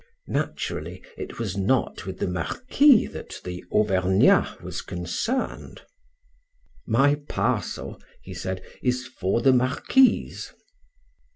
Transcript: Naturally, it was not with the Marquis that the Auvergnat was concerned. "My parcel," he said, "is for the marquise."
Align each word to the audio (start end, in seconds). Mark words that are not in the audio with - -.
Naturally, 0.33 1.03
it 1.15 1.37
was 1.37 1.55
not 1.55 2.07
with 2.07 2.17
the 2.17 2.25
Marquis 2.27 3.05
that 3.05 3.39
the 3.43 3.63
Auvergnat 3.71 4.59
was 4.63 4.81
concerned. 4.81 5.83
"My 6.87 7.13
parcel," 7.29 8.01
he 8.23 8.33
said, 8.33 8.63
"is 8.81 9.05
for 9.05 9.41
the 9.43 9.53
marquise." 9.53 10.51